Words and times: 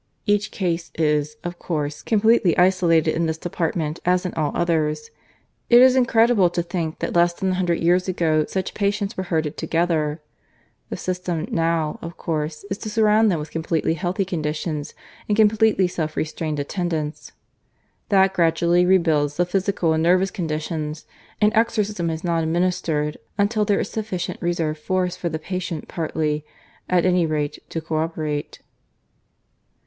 Each 0.25 0.49
case 0.49 0.89
is, 0.97 1.37
of 1.43 1.59
course, 1.59 2.01
completely 2.01 2.57
isolated 2.57 3.13
in 3.13 3.27
this 3.27 3.37
department 3.37 3.99
as 4.03 4.25
in 4.25 4.33
all 4.33 4.51
others. 4.55 5.11
It 5.69 5.79
is 5.79 5.95
incredible 5.95 6.49
to 6.49 6.63
think 6.63 6.97
that 6.97 7.13
less 7.15 7.33
than 7.33 7.51
a 7.51 7.53
hundred 7.53 7.81
years 7.83 8.07
ago 8.07 8.43
such 8.47 8.73
patients 8.73 9.15
were 9.15 9.25
herded 9.29 9.57
together. 9.57 10.19
The 10.89 10.97
system 10.97 11.45
now, 11.51 11.99
of 12.01 12.17
course, 12.17 12.65
is 12.71 12.79
to 12.79 12.89
surround 12.89 13.29
them 13.31 13.37
with 13.37 13.51
completely 13.51 13.93
healthy 13.93 14.25
conditions 14.25 14.95
and 15.29 15.37
completely 15.37 15.87
self 15.87 16.17
restrained 16.17 16.59
attendants. 16.59 17.31
That 18.09 18.33
gradually 18.33 18.87
rebuilds 18.87 19.37
the 19.37 19.45
physical 19.45 19.93
and 19.93 20.01
nervous 20.01 20.31
conditions, 20.31 21.05
and 21.39 21.53
exorcism 21.53 22.09
is 22.09 22.23
not 22.23 22.41
administered 22.41 23.17
until 23.37 23.65
there 23.65 23.79
is 23.79 23.91
sufficient 23.91 24.41
reserve 24.41 24.79
force 24.79 25.15
for 25.15 25.29
the 25.29 25.37
patient 25.37 25.87
partly, 25.87 26.43
at 26.89 27.05
any 27.05 27.27
rate, 27.27 27.59
to 27.69 27.79
cooperate." 27.81 28.61